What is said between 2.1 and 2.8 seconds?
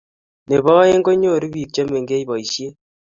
boishiet